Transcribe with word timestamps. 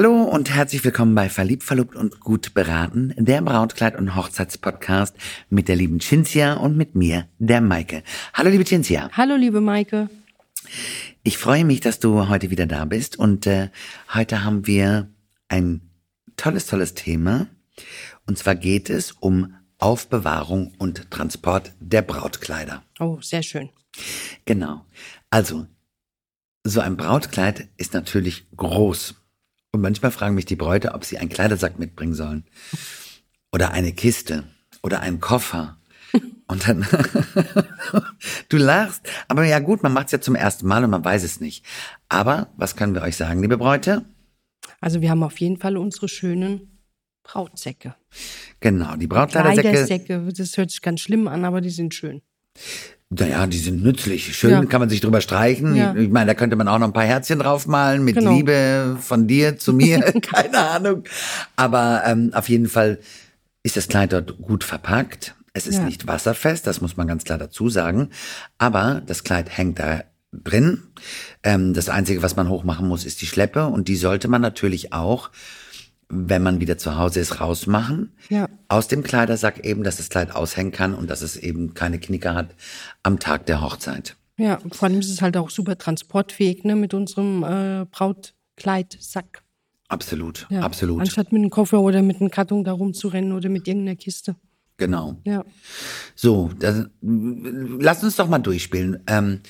Hallo 0.00 0.22
und 0.22 0.48
herzlich 0.48 0.82
willkommen 0.82 1.14
bei 1.14 1.28
Verliebt, 1.28 1.62
Verlobt 1.62 1.94
und 1.94 2.20
Gut 2.20 2.54
beraten, 2.54 3.12
der 3.18 3.42
Brautkleid- 3.42 3.98
und 3.98 4.16
Hochzeitspodcast 4.16 5.14
mit 5.50 5.68
der 5.68 5.76
lieben 5.76 6.00
Cinzia 6.00 6.54
und 6.54 6.74
mit 6.74 6.94
mir, 6.94 7.28
der 7.38 7.60
Maike. 7.60 8.02
Hallo 8.32 8.48
liebe 8.48 8.64
Cinzia. 8.64 9.10
Hallo 9.12 9.36
liebe 9.36 9.60
Maike. 9.60 10.08
Ich 11.22 11.36
freue 11.36 11.66
mich, 11.66 11.80
dass 11.80 11.98
du 11.98 12.30
heute 12.30 12.48
wieder 12.48 12.64
da 12.64 12.86
bist 12.86 13.18
und 13.18 13.46
äh, 13.46 13.68
heute 14.14 14.42
haben 14.42 14.66
wir 14.66 15.10
ein 15.48 15.82
tolles, 16.34 16.64
tolles 16.64 16.94
Thema. 16.94 17.48
Und 18.26 18.38
zwar 18.38 18.54
geht 18.54 18.88
es 18.88 19.12
um 19.12 19.54
Aufbewahrung 19.76 20.72
und 20.78 21.10
Transport 21.10 21.74
der 21.78 22.00
Brautkleider. 22.00 22.82
Oh, 23.00 23.20
sehr 23.20 23.42
schön. 23.42 23.68
Genau. 24.46 24.86
Also, 25.28 25.66
so 26.64 26.80
ein 26.80 26.96
Brautkleid 26.96 27.68
ist 27.76 27.92
natürlich 27.92 28.46
groß. 28.56 29.19
Und 29.72 29.80
manchmal 29.80 30.10
fragen 30.10 30.34
mich 30.34 30.46
die 30.46 30.56
Bräute, 30.56 30.94
ob 30.94 31.04
sie 31.04 31.18
einen 31.18 31.28
Kleidersack 31.28 31.78
mitbringen 31.78 32.14
sollen. 32.14 32.44
Oder 33.52 33.70
eine 33.70 33.92
Kiste. 33.92 34.44
Oder 34.82 35.00
einen 35.00 35.20
Koffer. 35.20 35.78
Und 36.48 36.66
dann, 36.66 36.84
du 38.48 38.56
lachst. 38.56 39.08
Aber 39.28 39.44
ja 39.44 39.60
gut, 39.60 39.84
man 39.84 39.92
macht 39.92 40.06
es 40.06 40.12
ja 40.12 40.20
zum 40.20 40.34
ersten 40.34 40.66
Mal 40.66 40.82
und 40.82 40.90
man 40.90 41.04
weiß 41.04 41.22
es 41.22 41.40
nicht. 41.40 41.64
Aber 42.08 42.48
was 42.56 42.74
können 42.74 42.94
wir 42.94 43.02
euch 43.02 43.16
sagen, 43.16 43.40
liebe 43.40 43.56
Bräute? 43.56 44.04
Also 44.80 45.00
wir 45.00 45.10
haben 45.10 45.22
auf 45.22 45.38
jeden 45.38 45.58
Fall 45.58 45.76
unsere 45.76 46.08
schönen 46.08 46.80
Brautsäcke. 47.22 47.94
Genau, 48.58 48.96
die 48.96 49.06
Brautkleidersäcke. 49.06 49.70
Kleidersäcke, 49.70 50.32
das 50.32 50.56
hört 50.56 50.70
sich 50.70 50.82
ganz 50.82 51.00
schlimm 51.00 51.28
an, 51.28 51.44
aber 51.44 51.60
die 51.60 51.70
sind 51.70 51.94
schön. 51.94 52.22
Naja, 53.12 53.44
die 53.48 53.58
sind 53.58 53.82
nützlich. 53.82 54.36
Schön 54.36 54.50
Ja. 54.50 54.64
kann 54.66 54.80
man 54.80 54.88
sich 54.88 55.00
drüber 55.00 55.20
streichen. 55.20 55.74
Ja. 55.74 55.94
Ich 55.96 56.08
meine, 56.10 56.26
da 56.26 56.34
könnte 56.34 56.54
man 56.54 56.68
auch 56.68 56.78
noch 56.78 56.86
ein 56.86 56.92
paar 56.92 57.04
Herzchen 57.04 57.40
draufmalen 57.40 58.04
mit 58.04 58.14
Genau. 58.14 58.32
Liebe 58.36 58.96
von 59.00 59.26
dir 59.26 59.58
zu 59.58 59.72
mir. 59.72 60.00
Keine 60.22 60.58
Ahnung. 60.58 61.02
Aber 61.56 62.02
ähm, 62.06 62.30
auf 62.34 62.48
jeden 62.48 62.68
Fall 62.68 63.00
ist 63.64 63.76
das 63.76 63.88
Kleid 63.88 64.12
dort 64.12 64.38
gut 64.40 64.62
verpackt. 64.62 65.34
Es 65.52 65.66
ist 65.66 65.78
Ja. 65.78 65.82
nicht 65.84 66.06
wasserfest, 66.06 66.68
das 66.68 66.80
muss 66.80 66.96
man 66.96 67.08
ganz 67.08 67.24
klar 67.24 67.36
dazu 67.38 67.68
sagen. 67.68 68.10
Aber 68.58 69.02
das 69.04 69.24
Kleid 69.24 69.56
hängt 69.58 69.80
da 69.80 70.04
drin. 70.32 70.84
Ähm, 71.42 71.74
das 71.74 71.88
Einzige, 71.88 72.22
was 72.22 72.36
man 72.36 72.48
hochmachen 72.48 72.86
muss, 72.86 73.04
ist 73.04 73.20
die 73.20 73.26
Schleppe. 73.26 73.66
Und 73.66 73.88
die 73.88 73.96
sollte 73.96 74.28
man 74.28 74.40
natürlich 74.40 74.92
auch, 74.92 75.30
wenn 76.10 76.42
man 76.42 76.60
wieder 76.60 76.76
zu 76.76 76.96
Hause 76.96 77.20
ist, 77.20 77.40
rausmachen. 77.40 78.12
Ja. 78.28 78.48
Aus 78.68 78.88
dem 78.88 79.02
Kleidersack 79.02 79.64
eben, 79.64 79.84
dass 79.84 79.96
das 79.98 80.08
Kleid 80.08 80.34
aushängen 80.34 80.72
kann 80.72 80.94
und 80.94 81.08
dass 81.08 81.22
es 81.22 81.36
eben 81.36 81.74
keine 81.74 81.98
Knicke 81.98 82.34
hat 82.34 82.54
am 83.02 83.18
Tag 83.18 83.46
der 83.46 83.60
Hochzeit. 83.60 84.16
Ja, 84.36 84.58
vor 84.72 84.88
allem 84.88 84.98
ist 85.00 85.10
es 85.10 85.22
halt 85.22 85.36
auch 85.36 85.50
super 85.50 85.76
transportfähig, 85.78 86.64
ne, 86.64 86.74
mit 86.74 86.94
unserem 86.94 87.44
äh, 87.44 87.84
Brautkleidsack. 87.90 89.42
Absolut, 89.88 90.46
Ja. 90.50 90.60
absolut. 90.60 91.00
Anstatt 91.00 91.32
mit 91.32 91.40
einem 91.40 91.50
Koffer 91.50 91.80
oder 91.80 92.00
mit 92.02 92.20
einem 92.20 92.30
Karton 92.30 92.62
da 92.64 92.72
rumzurennen 92.72 93.32
oder 93.32 93.48
mit 93.48 93.66
irgendeiner 93.66 93.96
Kiste. 93.96 94.36
Genau. 94.76 95.16
Ja. 95.24 95.44
So, 96.14 96.50
das, 96.58 96.86
lass 97.02 98.02
uns 98.02 98.16
doch 98.16 98.28
mal 98.28 98.38
durchspielen. 98.38 99.02
Ähm, 99.06 99.40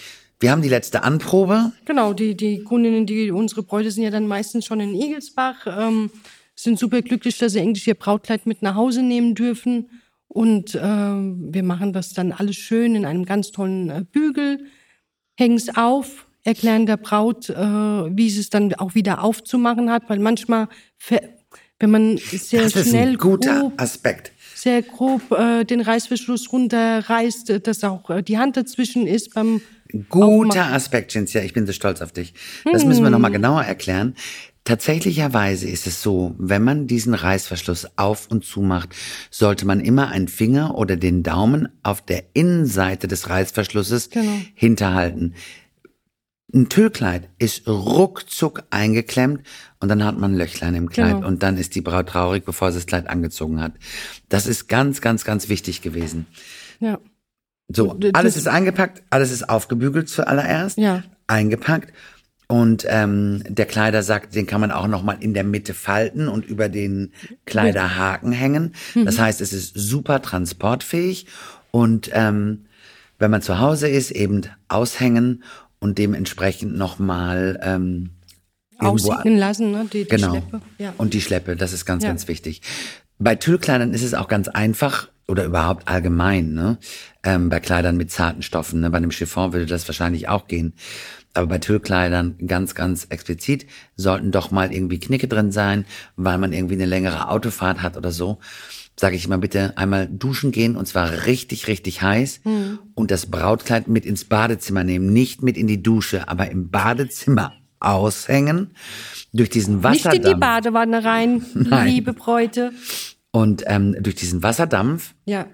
wir 0.40 0.50
haben 0.50 0.62
die 0.62 0.68
letzte 0.70 1.04
Anprobe. 1.04 1.72
Genau, 1.84 2.14
die, 2.14 2.34
die 2.34 2.64
Kundinnen, 2.64 3.06
die 3.06 3.30
unsere 3.30 3.62
Bräute 3.62 3.90
sind 3.90 4.02
ja 4.02 4.10
dann 4.10 4.26
meistens 4.26 4.64
schon 4.64 4.80
in 4.80 4.94
Egelsbach, 4.94 5.66
ähm, 5.66 6.10
sind 6.62 6.78
super 6.78 7.02
glücklich, 7.02 7.38
dass 7.38 7.52
sie 7.52 7.60
endlich 7.60 7.86
ihr 7.86 7.94
Brautkleid 7.94 8.46
mit 8.46 8.62
nach 8.62 8.74
Hause 8.74 9.02
nehmen 9.02 9.34
dürfen. 9.34 9.90
Und 10.28 10.78
ähm, 10.80 11.48
wir 11.52 11.62
machen 11.62 11.92
das 11.92 12.12
dann 12.12 12.32
alles 12.32 12.56
schön 12.56 12.94
in 12.94 13.04
einem 13.04 13.24
ganz 13.24 13.50
tollen 13.50 13.90
äh, 13.90 14.04
Bügel, 14.10 14.66
hängen 15.36 15.56
es 15.56 15.76
auf, 15.76 16.26
erklären 16.44 16.86
der 16.86 16.98
Braut, 16.98 17.50
äh, 17.50 17.54
wie 17.56 18.30
sie 18.30 18.40
es 18.40 18.50
dann 18.50 18.72
auch 18.74 18.94
wieder 18.94 19.24
aufzumachen 19.24 19.90
hat, 19.90 20.08
weil 20.08 20.20
manchmal, 20.20 20.68
wenn 21.80 21.90
man 21.90 22.16
sehr 22.18 22.62
Das 22.62 22.76
ist 22.76 22.90
schnell 22.90 23.10
ein 23.10 23.18
guter 23.18 23.60
grob, 23.60 23.80
Aspekt. 23.80 24.32
sehr 24.54 24.82
grob 24.82 25.32
äh, 25.32 25.64
den 25.64 25.80
Reißverschluss 25.80 26.52
runterreißt, 26.52 27.50
äh, 27.50 27.60
dass 27.60 27.82
auch 27.82 28.08
äh, 28.10 28.22
die 28.22 28.38
Hand 28.38 28.56
dazwischen 28.56 29.08
ist 29.08 29.34
beim 29.34 29.60
Guter 30.08 30.72
Aspekt, 30.72 31.10
Cinzia. 31.10 31.42
Ich 31.42 31.52
bin 31.52 31.66
so 31.66 31.72
stolz 31.72 32.00
auf 32.00 32.12
dich. 32.12 32.32
Das 32.70 32.84
müssen 32.84 33.02
wir 33.02 33.10
nochmal 33.10 33.32
genauer 33.32 33.64
erklären. 33.64 34.14
Tatsächlicherweise 34.70 35.68
ist 35.68 35.88
es 35.88 36.00
so, 36.00 36.36
wenn 36.38 36.62
man 36.62 36.86
diesen 36.86 37.12
Reißverschluss 37.14 37.88
auf 37.96 38.28
und 38.30 38.44
zu 38.44 38.60
macht, 38.60 38.94
sollte 39.28 39.66
man 39.66 39.80
immer 39.80 40.10
einen 40.10 40.28
Finger 40.28 40.76
oder 40.78 40.94
den 40.96 41.24
Daumen 41.24 41.68
auf 41.82 42.02
der 42.02 42.22
Innenseite 42.34 43.08
des 43.08 43.28
Reißverschlusses 43.28 44.10
Genau. 44.10 44.30
hinterhalten. 44.54 45.34
Ein 46.54 46.68
Tüllkleid 46.68 47.28
ist 47.40 47.66
ruckzuck 47.66 48.62
eingeklemmt 48.70 49.42
und 49.80 49.88
dann 49.88 50.04
hat 50.04 50.16
man 50.18 50.34
ein 50.34 50.36
Löchlein 50.38 50.76
im 50.76 50.88
Kleid 50.88 51.16
Genau. 51.16 51.26
und 51.26 51.42
dann 51.42 51.56
ist 51.56 51.74
die 51.74 51.80
Braut 51.80 52.08
traurig, 52.10 52.44
bevor 52.44 52.70
sie 52.70 52.78
das 52.78 52.86
Kleid 52.86 53.08
angezogen 53.10 53.60
hat. 53.60 53.72
Das 54.28 54.46
ist 54.46 54.68
ganz, 54.68 55.00
ganz, 55.00 55.24
ganz 55.24 55.48
wichtig 55.48 55.82
gewesen. 55.82 56.26
ja. 56.78 57.00
So, 57.72 57.98
alles 58.12 58.36
ist 58.36 58.46
eingepackt, 58.46 59.02
alles 59.10 59.32
ist 59.32 59.48
aufgebügelt 59.48 60.08
zuallererst, 60.08 60.78
Ja. 60.78 61.02
eingepackt 61.26 61.92
und 62.50 62.84
ähm, 62.88 63.44
der 63.48 63.64
Kleidersack, 63.66 64.32
den 64.32 64.44
kann 64.44 64.60
man 64.60 64.72
auch 64.72 64.88
noch 64.88 65.04
mal 65.04 65.16
in 65.20 65.34
der 65.34 65.44
Mitte 65.44 65.72
falten 65.72 66.26
und 66.26 66.44
über 66.44 66.68
den 66.68 67.12
Kleiderhaken 67.46 68.32
hängen. 68.32 68.74
Mhm. 68.96 69.04
Das 69.04 69.20
heißt, 69.20 69.40
es 69.40 69.52
ist 69.52 69.72
super 69.76 70.20
transportfähig 70.20 71.26
und 71.70 72.10
ähm, 72.12 72.66
wenn 73.20 73.30
man 73.30 73.40
zu 73.40 73.60
Hause 73.60 73.86
ist, 73.88 74.10
eben 74.10 74.42
aushängen 74.66 75.44
und 75.78 75.98
dementsprechend 75.98 76.76
noch 76.76 76.98
mal 76.98 77.60
ähm, 77.62 78.10
aussicken 78.78 79.36
lassen, 79.36 79.70
ne? 79.70 79.86
Die, 79.92 80.02
die 80.02 80.08
Genau. 80.08 80.30
Schleppe. 80.30 80.60
Ja. 80.78 80.92
Und 80.98 81.14
die 81.14 81.20
Schleppe, 81.20 81.54
das 81.54 81.72
ist 81.72 81.84
ganz, 81.84 82.02
Ja. 82.02 82.08
ganz 82.08 82.26
wichtig. 82.26 82.62
Bei 83.20 83.36
Tüllkleidern 83.36 83.94
ist 83.94 84.02
es 84.02 84.12
auch 84.14 84.26
ganz 84.26 84.48
einfach 84.48 85.08
oder 85.28 85.44
überhaupt 85.44 85.86
allgemein, 85.86 86.54
ne? 86.54 86.78
Ähm, 87.22 87.48
bei 87.48 87.60
Kleidern 87.60 87.96
mit 87.96 88.10
zarten 88.10 88.42
Stoffen, 88.42 88.80
ne? 88.80 88.90
Bei 88.90 88.96
einem 88.96 89.12
Chiffon 89.12 89.52
würde 89.52 89.66
das 89.66 89.86
wahrscheinlich 89.86 90.28
auch 90.28 90.48
gehen. 90.48 90.72
Aber 91.34 91.46
bei 91.46 91.58
Tüllkleidern 91.58 92.36
ganz, 92.46 92.74
ganz 92.74 93.06
explizit 93.10 93.66
sollten 93.96 94.32
doch 94.32 94.50
mal 94.50 94.72
irgendwie 94.72 94.98
Knicke 94.98 95.28
drin 95.28 95.52
sein, 95.52 95.84
weil 96.16 96.38
man 96.38 96.52
irgendwie 96.52 96.74
eine 96.74 96.86
längere 96.86 97.28
Autofahrt 97.28 97.82
hat 97.82 97.96
oder 97.96 98.10
so. 98.10 98.38
Sage 98.98 99.16
ich 99.16 99.28
mal 99.28 99.38
bitte 99.38 99.78
einmal 99.78 100.08
duschen 100.08 100.50
gehen 100.52 100.76
und 100.76 100.86
zwar 100.86 101.26
richtig, 101.26 101.68
richtig 101.68 102.02
heiß 102.02 102.40
und 102.94 103.10
das 103.10 103.26
Brautkleid 103.26 103.88
mit 103.88 104.04
ins 104.04 104.24
Badezimmer 104.24 104.84
nehmen, 104.84 105.12
nicht 105.12 105.42
mit 105.42 105.56
in 105.56 105.66
die 105.68 105.82
Dusche, 105.82 106.28
aber 106.28 106.50
im 106.50 106.68
Badezimmer 106.70 107.54
aushängen 107.78 108.74
durch 109.32 109.48
diesen 109.48 109.76
Nicht 109.76 109.84
Wasserdampf. 109.84 110.14
in 110.16 110.22
die 110.34 110.38
Badewanne 110.38 111.04
rein, 111.04 111.46
Nein. 111.54 111.86
liebe 111.88 112.12
Bräute. 112.12 112.72
Und 113.30 113.62
ähm, 113.66 113.96
durch 114.00 114.16
diesen 114.16 114.42
Wasserdampf 114.42 115.14
Ja, 115.24 115.46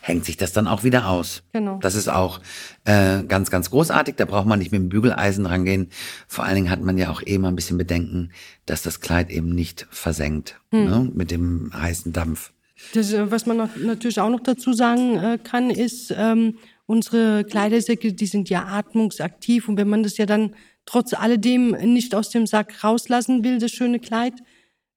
hängt 0.00 0.24
sich 0.24 0.36
das 0.36 0.52
dann 0.52 0.66
auch 0.66 0.84
wieder 0.84 1.08
aus. 1.08 1.42
Genau. 1.52 1.78
Das 1.80 1.94
ist 1.94 2.08
auch 2.08 2.40
äh, 2.84 3.22
ganz, 3.24 3.50
ganz 3.50 3.70
großartig. 3.70 4.16
Da 4.16 4.24
braucht 4.24 4.46
man 4.46 4.58
nicht 4.58 4.72
mit 4.72 4.80
dem 4.80 4.88
Bügeleisen 4.88 5.46
rangehen. 5.46 5.90
Vor 6.28 6.44
allen 6.44 6.56
Dingen 6.56 6.70
hat 6.70 6.82
man 6.82 6.98
ja 6.98 7.10
auch 7.10 7.22
eh 7.24 7.38
mal 7.38 7.48
ein 7.48 7.56
bisschen 7.56 7.78
Bedenken, 7.78 8.30
dass 8.66 8.82
das 8.82 9.00
Kleid 9.00 9.30
eben 9.30 9.54
nicht 9.54 9.86
versenkt 9.90 10.60
Hm. 10.72 10.84
ne, 10.84 11.10
mit 11.14 11.30
dem 11.30 11.70
heißen 11.74 12.12
Dampf. 12.12 12.52
das, 12.94 13.12
äh, 13.12 13.30
was 13.30 13.46
man 13.46 13.56
noch, 13.56 13.76
natürlich 13.76 14.20
auch 14.20 14.30
noch 14.30 14.40
dazu 14.40 14.72
sagen 14.72 15.16
äh, 15.18 15.38
kann, 15.42 15.70
ist, 15.70 16.14
ähm, 16.16 16.58
unsere 16.86 17.44
Kleidersäcke, 17.44 18.12
die 18.12 18.26
sind 18.26 18.48
ja 18.48 18.64
atmungsaktiv 18.66 19.68
und 19.68 19.76
wenn 19.76 19.88
man 19.88 20.02
das 20.02 20.18
ja 20.18 20.26
dann 20.26 20.54
trotz 20.84 21.14
alledem 21.14 21.70
nicht 21.70 22.14
aus 22.14 22.30
dem 22.30 22.46
Sack 22.46 22.84
rauslassen 22.84 23.42
will, 23.42 23.58
das 23.58 23.72
schöne 23.72 23.98
Kleid, 23.98 24.34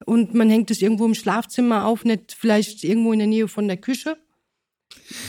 und 0.05 0.33
man 0.33 0.49
hängt 0.49 0.71
es 0.71 0.81
irgendwo 0.81 1.05
im 1.05 1.15
Schlafzimmer 1.15 1.85
auf, 1.85 2.05
nicht 2.05 2.31
vielleicht 2.37 2.83
irgendwo 2.83 3.11
in 3.11 3.19
der 3.19 3.27
Nähe 3.27 3.47
von 3.47 3.67
der 3.67 3.77
Küche. 3.77 4.17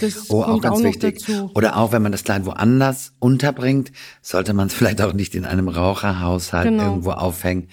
Das 0.01 0.29
Oh, 0.31 0.43
auch 0.43 0.61
ganz 0.61 0.79
auch 0.79 0.83
wichtig. 0.83 1.19
dazu. 1.27 1.51
Oder 1.55 1.77
auch 1.77 1.93
wenn 1.93 2.03
man 2.03 2.13
das 2.13 2.25
Kleid 2.25 2.45
woanders 2.45 3.13
unterbringt, 3.19 3.93
sollte 4.23 4.53
man 4.53 4.67
es 4.69 4.75
vielleicht 4.75 5.01
auch 5.01 5.13
nicht 5.13 5.35
in 5.35 5.45
einem 5.45 5.69
Raucherhaushalt 5.69 6.65
Genau. 6.69 6.83
irgendwo 6.85 7.13
aufhängen. 7.13 7.69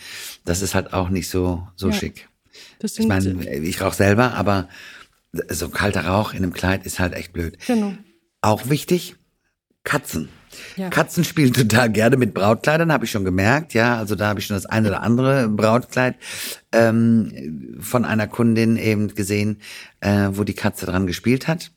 Das 0.46 0.62
ist 0.62 0.74
halt 0.76 0.94
auch 0.94 1.10
nicht 1.10 1.30
so, 1.30 1.68
so 1.76 1.88
Ja. 1.90 1.94
schick. 1.94 2.30
Das 2.80 2.98
Ich 2.98 3.08
meine, 3.08 3.30
ich 3.60 3.82
rauche 3.82 3.96
selber, 3.96 4.34
aber 4.34 4.68
so 5.50 5.70
kalter 5.70 6.06
Rauch 6.06 6.32
in 6.34 6.38
einem 6.44 6.54
Kleid 6.54 6.86
ist 6.86 7.00
halt 7.00 7.14
echt 7.14 7.34
blöd. 7.34 7.58
Genau. 7.68 7.94
Auch 8.42 8.70
wichtig, 8.70 9.16
Katzen. 9.84 10.30
Ja. 10.76 10.90
Katzen 10.90 11.24
spielen 11.24 11.54
total 11.54 11.92
gerne 11.92 12.18
mit 12.18 12.34
Brautkleidern, 12.34 12.92
habe 12.92 13.06
ich 13.06 13.12
schon 13.12 13.26
gemerkt. 13.26 13.74
Ja, 13.74 13.98
also 13.98 14.16
da 14.16 14.28
habe 14.28 14.40
ich 14.40 14.46
schon 14.46 14.56
das 14.56 14.66
eine 14.66 14.88
oder 14.90 15.02
andere 15.04 15.48
Brautkleid 15.50 16.16
ähm, 16.72 17.78
von 17.80 18.06
einer 18.06 18.28
Kundin 18.28 18.78
eben 18.78 19.14
gesehen, 19.14 19.60
äh, 20.00 20.30
wo 20.32 20.44
die 20.44 20.54
Katze 20.54 20.86
dran 20.86 21.08
gespielt 21.08 21.48
hat. 21.48 21.72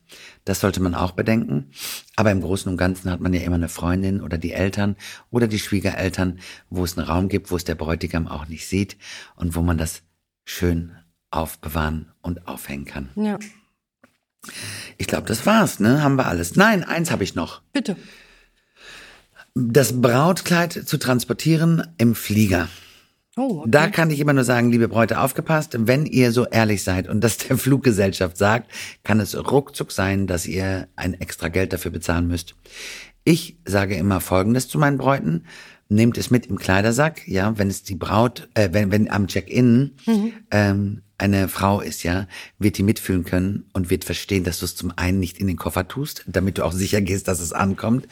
Das 0.45 0.59
sollte 0.59 0.81
man 0.81 0.95
auch 0.95 1.11
bedenken. 1.11 1.71
Aber 2.15 2.31
im 2.31 2.41
Großen 2.41 2.71
und 2.71 2.77
Ganzen 2.77 3.11
hat 3.11 3.19
man 3.19 3.33
ja 3.33 3.41
immer 3.41 3.55
eine 3.55 3.69
Freundin 3.69 4.21
oder 4.21 4.37
die 4.37 4.53
Eltern 4.53 4.95
oder 5.29 5.47
die 5.47 5.59
Schwiegereltern, 5.59 6.39
wo 6.69 6.83
es 6.83 6.97
einen 6.97 7.07
Raum 7.07 7.29
gibt, 7.29 7.51
wo 7.51 7.55
es 7.55 7.63
der 7.63 7.75
Bräutigam 7.75 8.27
auch 8.27 8.47
nicht 8.47 8.67
sieht 8.67 8.97
und 9.35 9.55
wo 9.55 9.61
man 9.61 9.77
das 9.77 10.01
schön 10.45 10.91
aufbewahren 11.29 12.11
und 12.21 12.47
aufhängen 12.47 12.85
kann. 12.85 13.09
Ja, 13.15 13.37
Ich 14.97 15.07
glaube, 15.07 15.27
das 15.27 15.45
war's, 15.45 15.79
ne? 15.79 16.03
Haben 16.03 16.15
wir 16.15 16.27
alles. 16.27 16.55
Nein, 16.55 16.83
eins 16.83 17.11
habe 17.11 17.23
ich 17.23 17.35
noch. 17.35 17.61
bitte. 17.73 17.95
Das 19.53 20.01
Brautkleid 20.01 20.71
zu 20.73 20.97
transportieren 20.97 21.83
im 21.97 22.15
Flieger. 22.15 22.69
Oh, 23.37 23.59
okay. 23.59 23.69
Da 23.71 23.87
kann 23.89 24.09
ich 24.09 24.19
immer 24.19 24.33
nur 24.33 24.43
sagen, 24.43 24.71
liebe 24.71 24.87
Bräute, 24.87 25.19
aufgepasst, 25.19 25.75
wenn 25.77 26.05
ihr 26.05 26.31
so 26.31 26.45
ehrlich 26.45 26.83
seid 26.83 27.07
und 27.07 27.21
das 27.21 27.37
der 27.37 27.57
Fluggesellschaft 27.57 28.37
sagt, 28.37 28.71
kann 29.03 29.19
es 29.19 29.37
ruckzuck 29.37 29.91
sein, 29.91 30.27
dass 30.27 30.45
ihr 30.45 30.87
ein 30.95 31.13
extra 31.19 31.47
Geld 31.47 31.73
dafür 31.73 31.91
bezahlen 31.91 32.27
müsst. 32.27 32.55
Ich 33.23 33.57
sage 33.65 33.95
immer 33.95 34.19
Folgendes 34.19 34.67
zu 34.67 34.77
meinen 34.79 34.97
Bräuten. 34.97 35.45
Nehmt 35.89 36.17
es 36.17 36.31
mit 36.31 36.45
im 36.47 36.57
Kleidersack, 36.57 37.27
ja, 37.27 37.57
wenn 37.57 37.67
es 37.67 37.83
die 37.83 37.95
Braut, 37.95 38.47
äh, 38.53 38.69
wenn, 38.71 38.91
wenn 38.91 39.09
am 39.09 39.27
Check-in 39.27 39.91
ähm, 40.49 41.01
eine 41.21 41.47
Frau 41.47 41.81
ist, 41.81 42.03
ja, 42.03 42.27
wird 42.59 42.77
die 42.77 42.83
mitfühlen 42.83 43.23
können 43.23 43.65
und 43.73 43.89
wird 43.89 44.03
verstehen, 44.03 44.43
dass 44.43 44.59
du 44.59 44.65
es 44.65 44.75
zum 44.75 44.91
einen 44.95 45.19
nicht 45.19 45.37
in 45.37 45.47
den 45.47 45.57
Koffer 45.57 45.87
tust, 45.87 46.23
damit 46.27 46.57
du 46.57 46.63
auch 46.63 46.73
sicher 46.73 47.01
gehst, 47.01 47.27
dass 47.27 47.39
es 47.39 47.53
ankommt, 47.53 48.07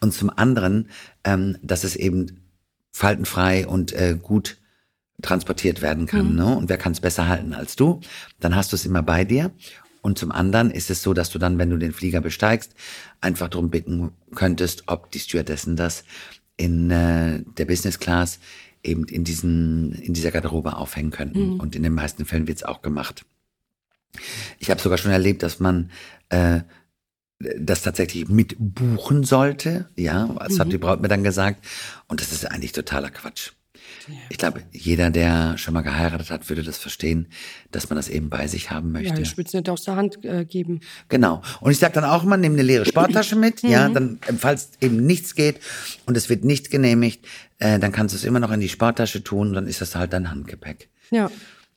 und 0.00 0.12
zum 0.12 0.30
anderen, 0.30 0.88
ähm, 1.24 1.58
dass 1.62 1.84
es 1.84 1.94
eben 1.94 2.40
faltenfrei 2.92 3.66
und 3.66 3.92
äh, 3.92 4.16
gut 4.20 4.56
transportiert 5.22 5.82
werden 5.82 6.06
kann. 6.06 6.34
Ne? 6.34 6.56
Und 6.56 6.68
wer 6.68 6.76
kann 6.76 6.92
es 6.92 7.00
besser 7.00 7.28
halten 7.28 7.54
als 7.54 7.76
du? 7.76 8.00
Dann 8.40 8.56
hast 8.56 8.72
du 8.72 8.76
es 8.76 8.84
immer 8.84 9.02
bei 9.02 9.24
dir. 9.24 9.52
Und 10.02 10.18
zum 10.18 10.32
anderen 10.32 10.70
ist 10.70 10.90
es 10.90 11.02
so, 11.02 11.14
dass 11.14 11.30
du 11.30 11.38
dann, 11.38 11.58
wenn 11.58 11.70
du 11.70 11.78
den 11.78 11.92
Flieger 11.92 12.20
besteigst, 12.20 12.74
einfach 13.20 13.48
darum 13.48 13.70
bitten 13.70 14.10
könntest, 14.34 14.84
ob 14.86 15.10
die 15.10 15.18
Stewardessen 15.18 15.76
das 15.76 16.04
in 16.56 16.90
äh, 16.90 17.42
der 17.56 17.64
Business 17.64 17.98
Class 17.98 18.38
eben 18.84 19.04
in 19.04 19.24
diesen 19.24 19.92
in 19.92 20.14
dieser 20.14 20.30
Garderobe 20.30 20.76
aufhängen 20.76 21.10
könnten. 21.10 21.58
Und 21.60 21.74
in 21.74 21.82
den 21.82 21.94
meisten 21.94 22.24
Fällen 22.24 22.46
wird 22.46 22.58
es 22.58 22.64
auch 22.64 22.82
gemacht. 22.82 23.24
Ich 24.58 24.70
habe 24.70 24.80
sogar 24.80 24.98
schon 24.98 25.10
erlebt, 25.10 25.42
dass 25.42 25.58
man 25.58 25.90
äh, 26.28 26.60
das 27.58 27.82
tatsächlich 27.82 28.28
mit 28.28 28.56
buchen 28.58 29.24
sollte. 29.24 29.88
Ja, 29.96 30.26
das 30.46 30.58
hat 30.58 30.72
die 30.72 30.78
Braut 30.78 31.00
mir 31.00 31.08
dann 31.08 31.24
gesagt. 31.24 31.64
Und 32.06 32.20
das 32.20 32.32
ist 32.32 32.50
eigentlich 32.50 32.72
totaler 32.72 33.10
Quatsch. 33.10 33.52
Ich 34.28 34.38
glaube, 34.38 34.62
jeder, 34.72 35.10
der 35.10 35.56
schon 35.56 35.72
mal 35.74 35.80
geheiratet 35.82 36.30
hat, 36.30 36.48
würde 36.48 36.62
das 36.62 36.78
verstehen, 36.78 37.28
dass 37.70 37.88
man 37.88 37.96
das 37.96 38.08
eben 38.08 38.28
bei 38.28 38.46
sich 38.46 38.70
haben 38.70 38.94
Ja, 38.94 39.00
möchte. 39.02 39.22
ich 39.22 39.36
will 39.36 39.44
es 39.46 39.52
nicht 39.54 39.68
aus 39.68 39.84
der 39.84 39.96
Hand 39.96 40.24
äh, 40.24 40.44
geben. 40.44 40.80
Genau. 41.08 41.42
Und 41.60 41.70
ich 41.72 41.78
sage 41.78 41.94
dann 41.94 42.04
auch 42.04 42.22
immer, 42.24 42.36
nimm 42.36 42.52
eine 42.52 42.62
leere 42.62 42.84
Sporttasche 42.84 43.36
mit, 43.36 43.62
ja, 43.62 43.88
dann, 43.88 44.18
äh, 44.26 44.32
falls 44.34 44.70
eben 44.80 45.04
nichts 45.06 45.34
geht 45.34 45.60
und 46.06 46.16
es 46.16 46.28
wird 46.28 46.44
nicht 46.44 46.70
genehmigt, 46.70 47.26
äh, 47.58 47.78
dann 47.78 47.92
kannst 47.92 48.14
du 48.14 48.18
es 48.18 48.24
immer 48.24 48.40
noch 48.40 48.50
in 48.52 48.60
die 48.60 48.68
Sporttasche 48.68 49.22
tun 49.24 49.52
dann 49.54 49.66
ist 49.66 49.80
das 49.80 49.94
halt 49.96 50.12
dein 50.12 50.30
Handgepäck. 50.30 50.88
Ja. 51.10 51.30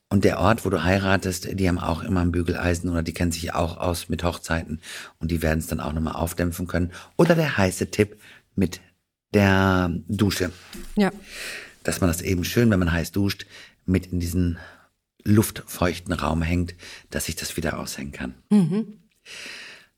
Und 0.10 0.24
der 0.24 0.40
Ort, 0.40 0.66
wo 0.66 0.70
du 0.70 0.84
heiratest, 0.84 1.60
die 1.60 1.68
haben 1.68 1.80
auch 1.80 2.02
immer 2.02 2.22
ein 2.22 2.32
Bügeleisen 2.32 2.90
oder 2.90 3.04
die 3.04 3.14
kennen 3.14 3.32
sich 3.34 3.54
auch 3.54 3.78
aus 3.78 4.08
mit 4.08 4.24
Hochzeiten 4.24 4.80
und 5.20 5.32
die 5.32 5.42
werden 5.42 5.60
es 5.60 5.68
dann 5.68 5.82
auch 5.82 5.92
nochmal 5.94 6.16
aufdämpfen 6.16 6.66
können. 6.68 6.92
Oder 7.18 7.36
der 7.36 7.58
heiße 7.58 7.92
Tipp 7.92 8.18
mit 8.56 8.80
der 9.34 9.92
Dusche, 10.08 10.52
Ja. 10.96 11.12
Dass 11.88 12.02
man 12.02 12.10
das 12.10 12.22
eben 12.22 12.44
schön, 12.44 12.70
wenn 12.70 12.80
man 12.80 12.92
heiß 12.92 13.14
duscht, 13.14 13.46
mit 13.86 14.08
in 14.08 14.20
diesen 14.20 14.58
luftfeuchten 15.24 16.14
Raum 16.14 16.42
hängt, 16.42 16.76
dass 17.10 17.26
sich 17.26 17.36
das 17.38 17.56
wieder 17.56 17.80
aushängen 17.80 18.12
kann. 18.12 18.34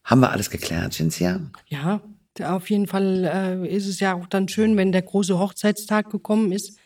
Haben 0.03 0.21
wir 0.21 0.29
alles 0.31 0.51
geklärt, 0.51 0.93
Cinzia? 0.93 1.41
Ja, 1.67 2.01
auf 2.43 2.69
jeden 2.69 2.85
Fall 2.87 3.25
äh, 3.65 3.67
ist 3.75 3.87
es 3.87 3.99
ja 3.99 4.13
auch 4.13 4.27
dann 4.27 4.47
schön, 4.47 4.77
wenn 4.77 4.91
der 4.91 5.01
große 5.01 5.37
Hochzeitstag 5.39 6.09
gekommen 6.11 6.51
ist, 6.51 6.77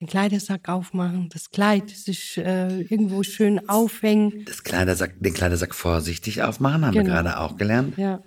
den 0.00 0.08
Kleidersack 0.08 0.68
aufmachen, 0.68 1.28
das 1.32 1.50
Kleid 1.50 1.90
sich 1.90 2.36
äh, 2.38 2.80
irgendwo 2.82 3.22
schön 3.22 3.68
aufhängen. 3.68 4.44
Das 4.46 4.64
Kleidersack, 4.64 5.14
den 5.20 5.32
Kleidersack 5.34 5.74
vorsichtig 5.74 6.42
aufmachen, 6.42 6.84
haben 6.84 6.94
wir 6.94 7.02
Genau. 7.02 7.14
gerade 7.14 7.38
auch 7.38 7.56
gelernt. 7.56 7.96
Ja. 7.98 8.20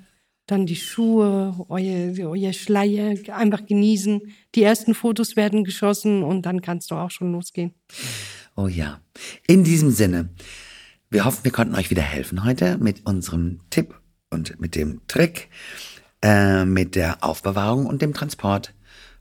Dann 0.46 0.66
die 0.66 0.76
Schuhe, 0.76 1.56
euer, 1.70 2.14
euer 2.28 2.54
Schleier, 2.54 3.16
einfach 3.34 3.66
genießen. 3.66 4.22
Die 4.56 4.64
ersten 4.64 4.94
Fotos 4.94 5.36
werden 5.36 5.64
geschossen 5.64 6.24
und 6.24 6.46
dann 6.46 6.62
kannst 6.62 6.92
du 6.92 6.96
auch 6.96 7.12
schon 7.12 7.32
losgehen. 7.32 7.74
Oh 8.56 8.68
ja. 8.68 9.00
In 9.48 9.64
diesem 9.64 9.92
Sinne, 9.92 10.30
wir 11.10 11.26
hoffen, 11.26 11.44
wir 11.44 11.52
konnten 11.52 11.76
euch 11.76 11.90
wieder 11.90 12.02
helfen 12.02 12.44
heute 12.44 12.78
mit 12.78 13.06
unserem 13.06 13.62
Tipp 13.70 14.00
und 14.30 14.60
mit 14.60 14.76
dem 14.76 15.02
Trick, 15.08 15.50
äh, 16.22 16.66
mit 16.66 16.96
der 16.96 17.24
Aufbewahrung 17.24 17.86
und 17.86 18.02
dem 18.02 18.14
Transport 18.14 18.74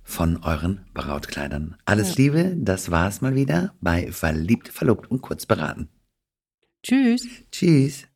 von 0.02 0.42
euren 0.42 0.84
Brautkleidern. 0.94 1.76
Alles 1.84 2.16
Liebe, 2.16 2.56
das 2.58 2.90
war's 2.90 3.20
mal 3.20 3.34
wieder 3.34 3.74
bei 3.80 4.10
Verliebt, 4.10 4.68
Verlobt 4.68 5.10
und 5.10 5.22
kurz 5.22 5.46
beraten. 5.46 5.88
Tschüss. 6.82 7.26
Tschüss. 7.52 8.08